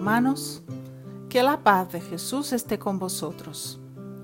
hermanos, 0.00 0.62
que 1.28 1.42
la 1.42 1.62
paz 1.62 1.92
de 1.92 2.00
Jesús 2.00 2.54
esté 2.54 2.78
con 2.78 2.98
vosotros. 2.98 3.78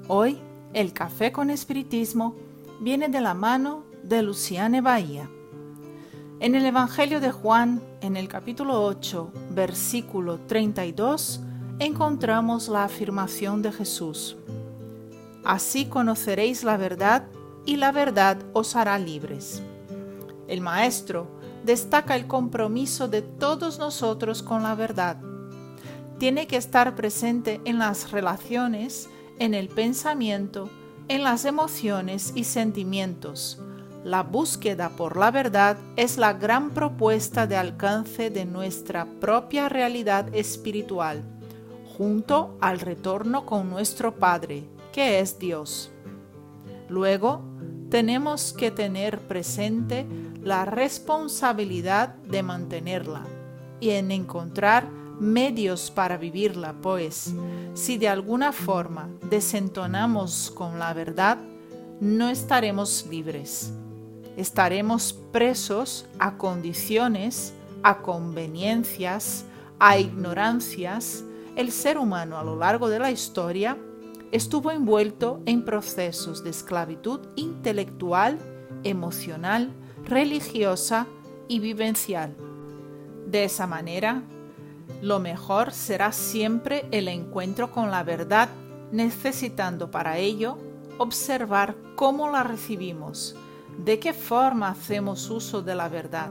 Hoy 0.08 0.38
el 0.72 0.94
café 0.94 1.32
con 1.32 1.50
espiritismo 1.50 2.34
viene 2.80 3.10
de 3.10 3.20
la 3.20 3.34
mano 3.34 3.84
de 4.02 4.22
Luciane 4.22 4.80
Bahía. 4.80 5.28
En 6.40 6.54
el 6.54 6.64
Evangelio 6.64 7.20
de 7.20 7.30
Juan, 7.30 7.82
en 8.00 8.16
el 8.16 8.26
capítulo 8.26 8.82
8, 8.84 9.30
versículo 9.50 10.38
32, 10.46 11.40
encontramos 11.78 12.68
la 12.68 12.84
afirmación 12.84 13.60
de 13.60 13.70
Jesús. 13.70 14.38
Así 15.44 15.84
conoceréis 15.84 16.64
la 16.64 16.78
verdad 16.78 17.26
y 17.66 17.76
la 17.76 17.92
verdad 17.92 18.38
os 18.54 18.76
hará 18.76 18.98
libres. 18.98 19.62
El 20.48 20.62
Maestro 20.62 21.26
destaca 21.66 22.16
el 22.16 22.26
compromiso 22.26 23.08
de 23.08 23.20
todos 23.20 23.78
nosotros 23.78 24.42
con 24.42 24.62
la 24.62 24.74
verdad. 24.74 25.18
Tiene 26.18 26.46
que 26.46 26.56
estar 26.56 26.94
presente 26.94 27.60
en 27.64 27.78
las 27.78 28.10
relaciones, 28.10 29.08
en 29.38 29.52
el 29.52 29.68
pensamiento, 29.68 30.70
en 31.08 31.22
las 31.22 31.44
emociones 31.44 32.32
y 32.34 32.44
sentimientos. 32.44 33.60
La 34.02 34.22
búsqueda 34.22 34.90
por 34.90 35.16
la 35.16 35.30
verdad 35.30 35.76
es 35.96 36.16
la 36.16 36.32
gran 36.32 36.70
propuesta 36.70 37.46
de 37.46 37.56
alcance 37.56 38.30
de 38.30 38.44
nuestra 38.44 39.04
propia 39.04 39.68
realidad 39.68 40.34
espiritual, 40.34 41.22
junto 41.98 42.56
al 42.60 42.80
retorno 42.80 43.44
con 43.44 43.68
nuestro 43.68 44.14
Padre, 44.14 44.64
que 44.92 45.20
es 45.20 45.38
Dios. 45.38 45.90
Luego, 46.88 47.42
tenemos 47.90 48.52
que 48.52 48.70
tener 48.70 49.20
presente 49.20 50.06
la 50.42 50.64
responsabilidad 50.64 52.14
de 52.14 52.42
mantenerla 52.42 53.26
y 53.80 53.90
en 53.90 54.12
encontrar 54.12 54.88
medios 55.20 55.90
para 55.90 56.16
vivirla, 56.16 56.74
pues 56.80 57.34
si 57.74 57.98
de 57.98 58.08
alguna 58.08 58.52
forma 58.52 59.08
desentonamos 59.28 60.50
con 60.54 60.78
la 60.78 60.92
verdad, 60.94 61.38
no 62.00 62.28
estaremos 62.28 63.06
libres. 63.10 63.72
Estaremos 64.36 65.14
presos 65.32 66.06
a 66.18 66.36
condiciones, 66.36 67.54
a 67.82 68.02
conveniencias, 68.02 69.44
a 69.78 69.98
ignorancias. 69.98 71.24
El 71.56 71.72
ser 71.72 71.96
humano 71.96 72.38
a 72.38 72.44
lo 72.44 72.56
largo 72.56 72.88
de 72.88 72.98
la 72.98 73.10
historia 73.10 73.78
estuvo 74.32 74.70
envuelto 74.70 75.40
en 75.46 75.64
procesos 75.64 76.44
de 76.44 76.50
esclavitud 76.50 77.20
intelectual, 77.36 78.38
emocional, 78.84 79.72
religiosa 80.04 81.06
y 81.48 81.60
vivencial. 81.60 82.36
De 83.26 83.44
esa 83.44 83.66
manera, 83.66 84.22
lo 85.02 85.18
mejor 85.18 85.72
será 85.72 86.12
siempre 86.12 86.86
el 86.90 87.08
encuentro 87.08 87.70
con 87.70 87.90
la 87.90 88.02
verdad, 88.02 88.48
necesitando 88.92 89.90
para 89.90 90.18
ello 90.18 90.58
observar 90.98 91.76
cómo 91.94 92.30
la 92.30 92.42
recibimos, 92.42 93.36
de 93.84 93.98
qué 93.98 94.12
forma 94.12 94.68
hacemos 94.68 95.28
uso 95.30 95.62
de 95.62 95.74
la 95.74 95.88
verdad, 95.88 96.30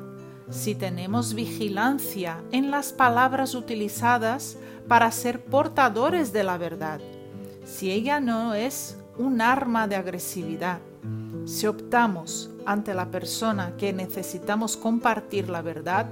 si 0.50 0.76
tenemos 0.76 1.34
vigilancia 1.34 2.44
en 2.52 2.72
las 2.72 2.94
palabras 2.94 3.56
utilizadas 3.56 4.58
para 4.88 5.12
ser 5.12 5.44
portadores 5.44 6.34
de 6.34 6.44
la 6.44 6.58
verdad, 6.58 7.00
si 7.66 7.92
ella 7.92 8.20
no 8.20 8.54
es 8.54 8.98
un 9.18 9.42
arma 9.42 9.88
de 9.88 9.96
agresividad, 9.96 10.80
si 11.46 11.68
optamos 11.68 12.50
ante 12.66 12.94
la 12.94 13.10
persona 13.12 13.76
que 13.78 13.94
necesitamos 13.94 14.78
compartir 14.78 15.50
la 15.50 15.62
verdad 15.62 16.08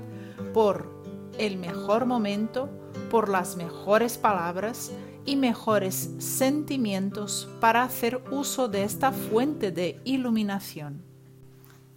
por 0.53 1.02
el 1.38 1.57
mejor 1.57 2.05
momento, 2.05 2.69
por 3.09 3.29
las 3.29 3.55
mejores 3.57 4.17
palabras 4.17 4.91
y 5.25 5.35
mejores 5.35 6.11
sentimientos 6.17 7.49
para 7.59 7.83
hacer 7.83 8.23
uso 8.31 8.67
de 8.67 8.83
esta 8.83 9.11
fuente 9.11 9.71
de 9.71 9.99
iluminación. 10.03 11.03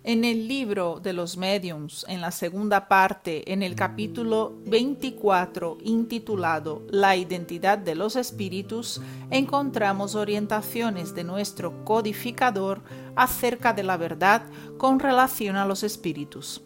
En 0.04 0.24
el 0.24 0.46
libro 0.46 1.00
de 1.02 1.12
los 1.12 1.36
mediums, 1.36 2.06
en 2.08 2.20
la 2.20 2.30
segunda 2.30 2.86
parte, 2.86 3.52
en 3.52 3.64
el 3.64 3.74
capítulo 3.74 4.54
24 4.66 5.78
intitulado 5.82 6.86
La 6.90 7.16
identidad 7.16 7.76
de 7.76 7.96
los 7.96 8.14
espíritus, 8.14 9.00
encontramos 9.32 10.14
orientaciones 10.14 11.12
de 11.12 11.24
nuestro 11.24 11.84
codificador 11.84 12.82
acerca 13.16 13.72
de 13.72 13.82
la 13.82 13.96
verdad 13.96 14.42
con 14.78 15.00
relación 15.00 15.56
a 15.56 15.66
los 15.66 15.82
espíritus. 15.82 16.62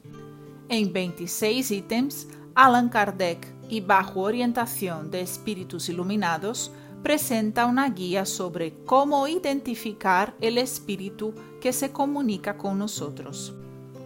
En 0.68 0.92
26 0.92 1.70
ítems, 1.70 2.28
Allan 2.54 2.88
Kardec 2.88 3.46
y 3.68 3.80
bajo 3.80 4.20
orientación 4.20 5.10
de 5.10 5.20
espíritus 5.20 5.88
iluminados, 5.88 6.72
presenta 7.02 7.66
una 7.66 7.88
guía 7.88 8.26
sobre 8.26 8.74
cómo 8.84 9.26
identificar 9.26 10.34
el 10.40 10.58
espíritu 10.58 11.34
que 11.60 11.72
se 11.72 11.92
comunica 11.92 12.58
con 12.58 12.78
nosotros. 12.78 13.54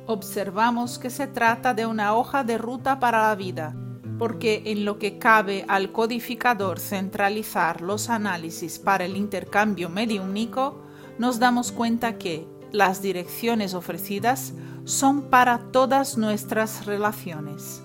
Observamos 0.07 0.99
que 0.99 1.11
se 1.11 1.27
trata 1.27 1.75
de 1.75 1.87
una 1.87 2.15
hoja 2.15 2.45
de 2.45 2.59
ruta 2.59 3.01
para 3.01 3.29
la 3.29 3.35
vida, 3.35 3.75
porque 4.19 4.63
en 4.67 4.85
lo 4.85 4.99
que 4.99 5.19
cabe 5.19 5.65
al 5.67 5.93
codificador 5.93 6.79
centralizar 6.79 7.81
los 7.81 8.11
análisis 8.11 8.79
para 8.79 9.07
el 9.07 9.17
intercambio 9.17 9.89
mediúnico, 9.89 10.83
nos 11.19 11.39
damos 11.39 11.73
cuenta 11.73 12.19
que 12.19 12.47
las 12.71 13.03
direcciones 13.03 13.73
ofrecidas 13.73 14.53
son 14.85 15.31
para 15.31 15.59
todas 15.71 16.19
nuestras 16.19 16.87
relaciones. 16.87 17.84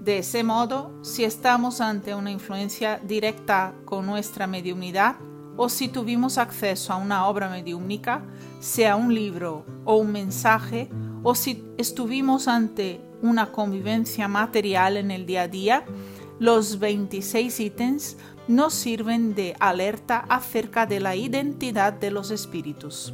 De 0.00 0.16
ese 0.16 0.42
modo, 0.42 0.90
si 1.02 1.24
estamos 1.24 1.82
ante 1.82 2.14
una 2.14 2.30
influencia 2.30 2.98
directa 3.04 3.74
con 3.84 4.06
nuestra 4.06 4.46
mediunidad 4.46 5.16
o 5.58 5.68
si 5.68 5.88
tuvimos 5.88 6.38
acceso 6.38 6.94
a 6.94 6.96
una 6.96 7.26
obra 7.26 7.50
mediúnica, 7.50 8.24
sea 8.60 8.96
un 8.96 9.14
libro 9.14 9.66
o 9.84 9.96
un 9.96 10.10
mensaje, 10.10 10.88
o 11.22 11.34
si 11.34 11.66
estuvimos 11.76 12.48
ante 12.48 13.02
una 13.20 13.52
convivencia 13.52 14.26
material 14.26 14.96
en 14.96 15.10
el 15.10 15.26
día 15.26 15.42
a 15.42 15.48
día, 15.48 15.84
los 16.38 16.78
26 16.78 17.60
ítems 17.60 18.16
nos 18.48 18.72
sirven 18.72 19.34
de 19.34 19.54
alerta 19.60 20.24
acerca 20.30 20.86
de 20.86 21.00
la 21.00 21.14
identidad 21.14 21.92
de 21.92 22.10
los 22.10 22.30
espíritus. 22.30 23.12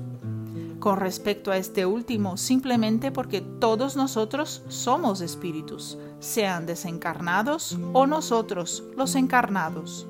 Con 0.79 0.99
respecto 0.99 1.51
a 1.51 1.57
este 1.57 1.87
último, 1.87 2.37
simplemente 2.37 3.11
porque 3.11 3.41
todos 3.41 3.97
nosotros 3.97 4.63
somos 4.69 5.21
espíritus, 5.21 5.97
sean 6.21 6.67
desencarnados 6.67 7.79
o 7.93 8.07
nosotros 8.07 8.85
los 8.97 9.15
encarnados. 9.15 10.07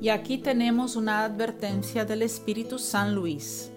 Y 0.00 0.10
aquí 0.10 0.38
tenemos 0.38 0.94
una 0.94 1.24
advertencia 1.24 2.04
del 2.04 2.22
Espíritu 2.22 2.78
San 2.78 3.14
Luis. 3.14 3.72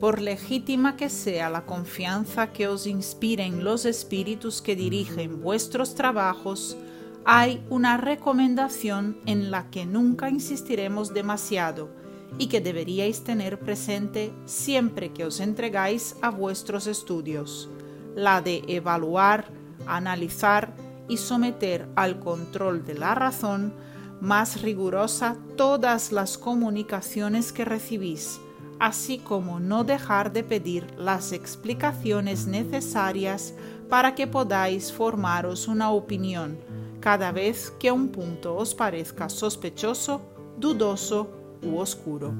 Por 0.00 0.20
legítima 0.20 0.96
que 0.96 1.08
sea 1.08 1.48
la 1.48 1.66
confianza 1.66 2.52
que 2.52 2.66
os 2.66 2.88
inspiren 2.88 3.62
los 3.62 3.84
espíritus 3.84 4.60
que 4.60 4.74
dirigen 4.74 5.40
vuestros 5.40 5.94
trabajos, 5.94 6.76
hay 7.24 7.64
una 7.70 7.96
recomendación 7.96 9.18
en 9.26 9.52
la 9.52 9.70
que 9.70 9.86
nunca 9.86 10.28
insistiremos 10.28 11.14
demasiado 11.14 12.01
y 12.38 12.46
que 12.46 12.60
deberíais 12.60 13.24
tener 13.24 13.58
presente 13.58 14.32
siempre 14.46 15.12
que 15.12 15.24
os 15.24 15.40
entregáis 15.40 16.16
a 16.22 16.30
vuestros 16.30 16.86
estudios, 16.86 17.68
la 18.14 18.40
de 18.40 18.62
evaluar 18.68 19.50
analizar 19.86 20.74
y 21.08 21.16
someter 21.16 21.88
al 21.96 22.20
control 22.20 22.84
de 22.84 22.94
la 22.94 23.14
razón 23.14 23.74
más 24.20 24.62
rigurosa 24.62 25.36
todas 25.56 26.12
las 26.12 26.38
comunicaciones 26.38 27.52
que 27.52 27.64
recibís, 27.64 28.40
así 28.78 29.18
como 29.18 29.58
no 29.58 29.84
dejar 29.84 30.32
de 30.32 30.44
pedir 30.44 30.86
las 30.96 31.32
explicaciones 31.32 32.46
necesarias 32.46 33.54
para 33.88 34.14
que 34.14 34.26
podáis 34.26 34.92
formaros 34.92 35.68
una 35.68 35.90
opinión 35.90 36.58
cada 37.00 37.32
vez 37.32 37.72
que 37.80 37.90
un 37.90 38.10
punto 38.10 38.54
os 38.54 38.76
parezca 38.76 39.28
sospechoso, 39.28 40.22
dudoso 40.56 41.41
oscuro. 41.76 42.32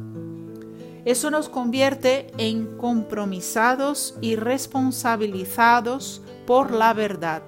Eso 1.04 1.30
nos 1.30 1.48
convierte 1.48 2.28
en 2.38 2.76
compromisados 2.76 4.14
y 4.20 4.36
responsabilizados 4.36 6.22
por 6.46 6.70
la 6.70 6.92
verdad. 6.92 7.42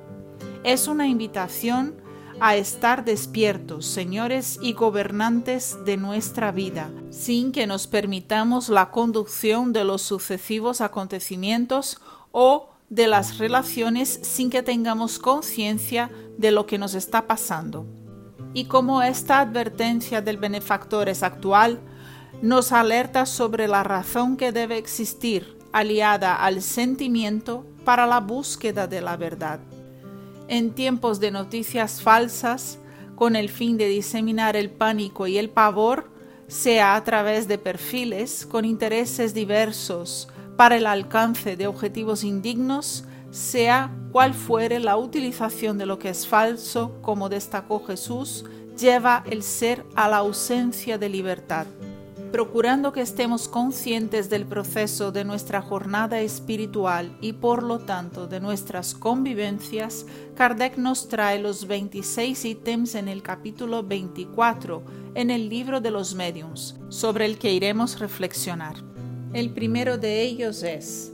Es 0.65 0.89
una 0.89 1.07
invitación 1.07 2.03
a 2.41 2.57
estar 2.57 3.05
despiertos, 3.05 3.87
señores 3.87 4.59
y 4.61 4.73
gobernantes 4.73 5.79
de 5.85 5.97
nuestra 5.97 6.51
vida, 6.51 6.91
sin 7.11 7.53
que 7.53 7.67
nos 7.67 7.87
permitamos 7.87 8.69
la 8.69 8.91
conducción 8.91 9.73
de 9.73 9.85
los 9.85 10.03
sucesivos 10.03 10.81
acontecimientos 10.81 12.01
o 12.33 12.71
de 12.91 13.07
las 13.07 13.39
relaciones 13.39 14.19
sin 14.23 14.51
que 14.51 14.63
tengamos 14.63 15.19
conciencia 15.19 16.11
de 16.37 16.51
lo 16.51 16.67
que 16.67 16.79
nos 16.79 16.95
está 16.95 17.27
pasando. 17.27 17.87
Y 18.55 18.67
como 18.67 19.03
esta 19.03 19.41
advertencia 19.41 20.23
del 20.23 20.39
benefactor 20.39 21.09
es 21.09 21.25
actual, 21.25 21.81
nos 22.41 22.73
alerta 22.73 23.27
sobre 23.27 23.69
la 23.69 23.83
razón 23.83 24.37
que 24.37 24.53
debe 24.53 24.79
existir 24.79 25.59
aliada 25.73 26.37
al 26.37 26.63
sentimiento 26.63 27.67
para 27.85 28.07
la 28.07 28.21
búsqueda 28.21 28.87
de 28.87 29.01
la 29.01 29.17
verdad. 29.17 29.59
En 30.47 30.73
tiempos 30.73 31.19
de 31.19 31.33
noticias 31.33 32.01
falsas, 32.01 32.79
con 33.17 33.35
el 33.35 33.49
fin 33.49 33.77
de 33.77 33.89
diseminar 33.89 34.57
el 34.57 34.71
pánico 34.71 35.27
y 35.27 35.37
el 35.37 35.51
pavor, 35.51 36.11
sea 36.47 36.95
a 36.95 37.03
través 37.03 37.49
de 37.49 37.59
perfiles 37.59 38.47
con 38.47 38.65
intereses 38.65 39.35
diversos 39.35 40.29
para 40.57 40.77
el 40.77 40.87
alcance 40.87 41.57
de 41.57 41.67
objetivos 41.67 42.23
indignos, 42.23 43.05
sea 43.35 43.91
cual 44.13 44.33
fuere 44.33 44.79
la 44.79 44.97
utilización 44.97 45.77
de 45.77 45.87
lo 45.87 45.99
que 45.99 46.09
es 46.09 46.25
falso, 46.25 46.97
como 47.03 47.29
destacó 47.29 47.85
Jesús, 47.85 48.45
lleva 48.79 49.25
el 49.27 49.43
ser 49.43 49.85
a 49.97 50.09
la 50.09 50.19
ausencia 50.19 50.99
de 50.99 51.09
libertad. 51.09 51.67
Procurando 52.31 52.93
que 52.93 53.01
estemos 53.01 53.49
conscientes 53.49 54.31
del 54.31 54.47
proceso 54.47 55.11
de 55.11 55.25
nuestra 55.25 55.63
jornada 55.63 56.21
espiritual 56.21 57.17
y 57.21 57.33
por 57.33 57.65
lo 57.65 57.81
tanto 57.81 58.29
de 58.29 58.39
nuestras 58.39 58.95
convivencias, 58.95 60.07
Kardec 60.37 60.77
nos 60.77 61.09
trae 61.09 61.41
los 61.41 61.67
26 61.67 62.45
ítems 62.45 62.95
en 62.95 63.09
el 63.09 63.23
capítulo 63.23 63.83
24 63.83 64.83
en 65.17 65.33
el 65.33 65.49
libro 65.49 65.81
de 65.81 65.91
los 65.91 66.15
mediums, 66.15 66.77
sobre 66.89 67.27
el 67.27 67.39
que 67.39 67.53
iremos 67.53 67.99
reflexionar. 67.99 68.77
El 69.33 69.51
primero 69.51 69.99
de 69.99 70.23
ellos 70.23 70.63
es, 70.63 71.14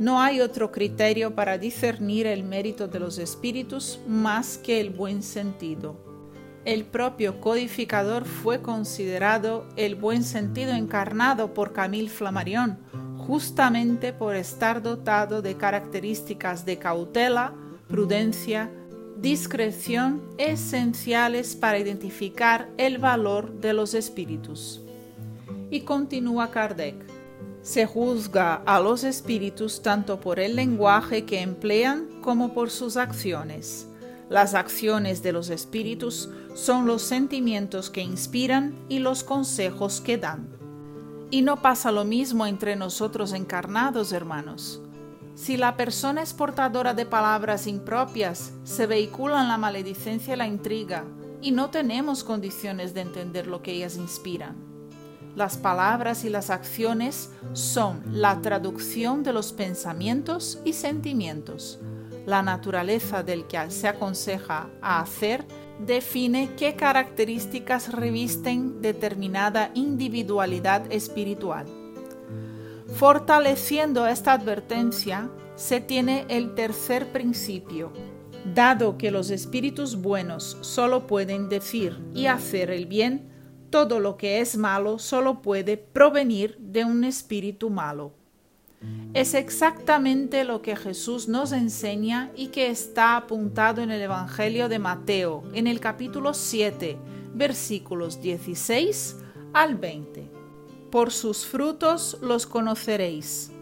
no 0.00 0.18
hay 0.18 0.40
otro 0.40 0.72
criterio 0.72 1.34
para 1.34 1.58
discernir 1.58 2.26
el 2.26 2.42
mérito 2.42 2.88
de 2.88 2.98
los 2.98 3.18
espíritus 3.18 4.00
más 4.08 4.56
que 4.56 4.80
el 4.80 4.88
buen 4.88 5.22
sentido. 5.22 5.94
El 6.64 6.86
propio 6.86 7.38
codificador 7.38 8.24
fue 8.24 8.62
considerado 8.62 9.68
el 9.76 9.96
buen 9.96 10.24
sentido 10.24 10.72
encarnado 10.72 11.52
por 11.52 11.74
Camille 11.74 12.08
Flammarion, 12.08 12.78
justamente 13.18 14.14
por 14.14 14.36
estar 14.36 14.80
dotado 14.80 15.42
de 15.42 15.58
características 15.58 16.64
de 16.64 16.78
cautela, 16.78 17.52
prudencia, 17.86 18.70
discreción 19.18 20.22
esenciales 20.38 21.54
para 21.56 21.78
identificar 21.78 22.70
el 22.78 22.96
valor 22.96 23.52
de 23.60 23.74
los 23.74 23.92
espíritus. 23.92 24.80
Y 25.70 25.82
continúa 25.82 26.50
Kardec. 26.50 27.09
Se 27.62 27.84
juzga 27.84 28.62
a 28.64 28.80
los 28.80 29.04
espíritus 29.04 29.82
tanto 29.82 30.18
por 30.18 30.40
el 30.40 30.56
lenguaje 30.56 31.26
que 31.26 31.40
emplean 31.40 32.08
como 32.22 32.54
por 32.54 32.70
sus 32.70 32.96
acciones. 32.96 33.86
Las 34.30 34.54
acciones 34.54 35.22
de 35.22 35.32
los 35.32 35.50
espíritus 35.50 36.30
son 36.54 36.86
los 36.86 37.02
sentimientos 37.02 37.90
que 37.90 38.00
inspiran 38.00 38.78
y 38.88 39.00
los 39.00 39.24
consejos 39.24 40.00
que 40.00 40.16
dan. 40.16 40.48
Y 41.30 41.42
no 41.42 41.60
pasa 41.60 41.92
lo 41.92 42.04
mismo 42.04 42.46
entre 42.46 42.76
nosotros 42.76 43.32
encarnados, 43.32 44.12
hermanos. 44.12 44.80
Si 45.34 45.56
la 45.56 45.76
persona 45.76 46.22
es 46.22 46.32
portadora 46.32 46.94
de 46.94 47.06
palabras 47.06 47.66
impropias, 47.66 48.52
se 48.64 48.86
vehiculan 48.86 49.48
la 49.48 49.58
maledicencia 49.58 50.34
y 50.34 50.36
la 50.36 50.46
intriga, 50.46 51.04
y 51.42 51.52
no 51.52 51.70
tenemos 51.70 52.24
condiciones 52.24 52.94
de 52.94 53.02
entender 53.02 53.46
lo 53.46 53.62
que 53.62 53.72
ellas 53.72 53.96
inspiran. 53.96 54.69
Las 55.36 55.56
palabras 55.56 56.24
y 56.24 56.28
las 56.28 56.50
acciones 56.50 57.30
son 57.52 58.02
la 58.12 58.40
traducción 58.40 59.22
de 59.22 59.32
los 59.32 59.52
pensamientos 59.52 60.60
y 60.64 60.72
sentimientos. 60.72 61.78
La 62.26 62.42
naturaleza 62.42 63.22
del 63.22 63.46
que 63.46 63.70
se 63.70 63.88
aconseja 63.88 64.68
a 64.82 65.00
hacer 65.00 65.44
define 65.78 66.50
qué 66.56 66.74
características 66.74 67.92
revisten 67.92 68.82
determinada 68.82 69.70
individualidad 69.74 70.90
espiritual. 70.92 71.66
Fortaleciendo 72.94 74.06
esta 74.06 74.32
advertencia, 74.32 75.30
se 75.54 75.80
tiene 75.80 76.26
el 76.28 76.54
tercer 76.54 77.12
principio. 77.12 77.92
Dado 78.54 78.98
que 78.98 79.10
los 79.10 79.30
espíritus 79.30 79.96
buenos 79.96 80.58
solo 80.60 81.06
pueden 81.06 81.48
decir 81.48 81.98
y 82.14 82.26
hacer 82.26 82.70
el 82.70 82.86
bien, 82.86 83.29
todo 83.70 84.00
lo 84.00 84.16
que 84.16 84.40
es 84.40 84.56
malo 84.56 84.98
solo 84.98 85.42
puede 85.42 85.76
provenir 85.76 86.56
de 86.58 86.84
un 86.84 87.04
espíritu 87.04 87.70
malo. 87.70 88.12
Es 89.12 89.34
exactamente 89.34 90.44
lo 90.44 90.62
que 90.62 90.74
Jesús 90.74 91.28
nos 91.28 91.52
enseña 91.52 92.30
y 92.34 92.48
que 92.48 92.70
está 92.70 93.16
apuntado 93.16 93.82
en 93.82 93.90
el 93.90 94.00
Evangelio 94.00 94.68
de 94.68 94.78
Mateo, 94.78 95.44
en 95.52 95.66
el 95.66 95.80
capítulo 95.80 96.32
7, 96.32 96.96
versículos 97.34 98.20
16 98.22 99.16
al 99.52 99.76
20. 99.76 100.30
Por 100.90 101.12
sus 101.12 101.44
frutos 101.44 102.18
los 102.22 102.46
conoceréis. 102.46 103.52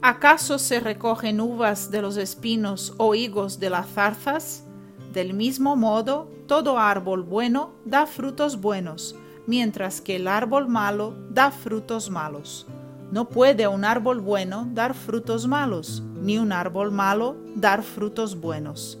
¿Acaso 0.00 0.58
se 0.60 0.78
recogen 0.78 1.40
uvas 1.40 1.90
de 1.90 2.00
los 2.00 2.16
espinos 2.16 2.94
o 2.98 3.16
higos 3.16 3.58
de 3.58 3.70
las 3.70 3.88
zarzas? 3.88 4.64
Del 5.12 5.34
mismo 5.34 5.74
modo, 5.74 6.30
todo 6.46 6.78
árbol 6.78 7.24
bueno 7.24 7.72
da 7.84 8.06
frutos 8.06 8.60
buenos 8.60 9.16
mientras 9.48 10.02
que 10.02 10.16
el 10.16 10.28
árbol 10.28 10.68
malo 10.68 11.14
da 11.30 11.50
frutos 11.50 12.10
malos. 12.10 12.66
No 13.10 13.30
puede 13.30 13.66
un 13.66 13.82
árbol 13.82 14.20
bueno 14.20 14.68
dar 14.74 14.92
frutos 14.92 15.46
malos, 15.48 16.02
ni 16.20 16.36
un 16.36 16.52
árbol 16.52 16.92
malo 16.92 17.34
dar 17.54 17.82
frutos 17.82 18.38
buenos. 18.38 18.98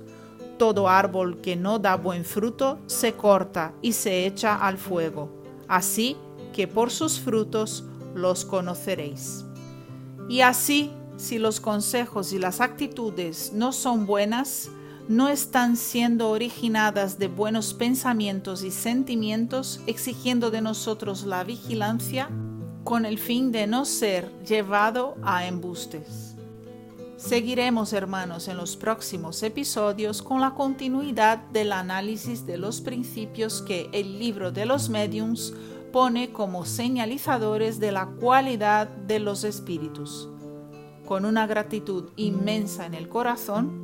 Todo 0.56 0.88
árbol 0.88 1.42
que 1.42 1.54
no 1.54 1.78
da 1.78 1.96
buen 1.96 2.24
fruto 2.24 2.78
se 2.86 3.12
corta 3.12 3.74
y 3.82 3.92
se 3.92 4.24
echa 4.24 4.56
al 4.56 4.78
fuego. 4.78 5.28
Así 5.68 6.16
que 6.54 6.66
por 6.66 6.90
sus 6.90 7.20
frutos 7.20 7.84
los 8.14 8.46
conoceréis. 8.46 9.44
Y 10.30 10.40
así, 10.40 10.90
si 11.18 11.38
los 11.38 11.60
consejos 11.60 12.32
y 12.32 12.38
las 12.38 12.62
actitudes 12.62 13.52
no 13.52 13.72
son 13.72 14.06
buenas, 14.06 14.70
no 15.08 15.28
están 15.28 15.76
siendo 15.76 16.28
originadas 16.28 17.18
de 17.18 17.28
buenos 17.28 17.72
pensamientos 17.72 18.62
y 18.62 18.70
sentimientos, 18.70 19.80
exigiendo 19.86 20.50
de 20.50 20.60
nosotros 20.60 21.24
la 21.24 21.44
vigilancia 21.44 22.28
con 22.84 23.06
el 23.06 23.18
fin 23.18 23.50
de 23.50 23.66
no 23.66 23.86
ser 23.86 24.30
llevado 24.44 25.16
a 25.22 25.46
embustes. 25.46 26.34
Seguiremos, 27.16 27.94
hermanos, 27.94 28.48
en 28.48 28.58
los 28.58 28.76
próximos 28.76 29.42
episodios 29.42 30.22
con 30.22 30.40
la 30.40 30.54
continuidad 30.54 31.38
del 31.52 31.72
análisis 31.72 32.46
de 32.46 32.58
los 32.58 32.80
principios 32.80 33.62
que 33.62 33.88
el 33.92 34.18
libro 34.18 34.52
de 34.52 34.66
los 34.66 34.88
mediums 34.88 35.54
pone 35.90 36.32
como 36.32 36.64
señalizadores 36.64 37.80
de 37.80 37.92
la 37.92 38.06
cualidad 38.06 38.88
de 38.88 39.20
los 39.20 39.44
espíritus. 39.44 40.28
Con 41.06 41.24
una 41.24 41.46
gratitud 41.46 42.10
inmensa 42.16 42.84
en 42.84 42.94
el 42.94 43.08
corazón, 43.08 43.77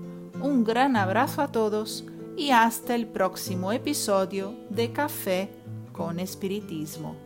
un 0.44 0.62
gran 0.62 0.94
abrazo 0.94 1.40
a 1.40 1.48
todos 1.48 2.04
y 2.36 2.50
hasta 2.50 2.94
el 2.94 3.06
próximo 3.06 3.72
episodio 3.72 4.54
de 4.68 4.92
Café 4.92 5.48
con 5.92 6.20
Espiritismo. 6.20 7.16